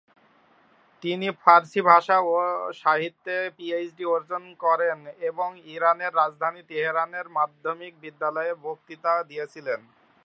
তিনি 1.03 1.27
ফারসি 1.41 1.81
ভাষা 1.91 2.17
ও 2.29 2.33
সাহিত্যে 2.81 3.35
পিএইচডি 3.57 4.05
অর্জন 4.15 4.43
করেন 4.63 4.99
এবং 5.29 5.49
ইরানের 5.75 6.13
রাজধানী 6.13 6.61
তেহরানের 6.69 7.27
মাধ্যমিক 7.37 7.93
বিদ্যালয়ে 8.03 8.53
বক্তৃতা 8.65 9.13
দিয়েছিলেন। 9.29 9.79